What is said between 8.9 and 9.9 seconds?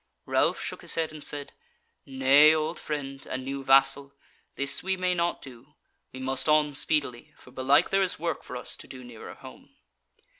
nearer home."